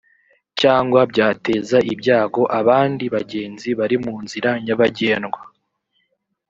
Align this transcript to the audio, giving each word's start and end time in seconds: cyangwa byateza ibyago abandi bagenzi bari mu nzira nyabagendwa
cyangwa 0.59 0.99
byateza 1.11 1.77
ibyago 1.93 2.41
abandi 2.59 3.05
bagenzi 3.15 3.69
bari 3.79 3.97
mu 4.05 4.15
nzira 4.23 4.49
nyabagendwa 4.65 5.39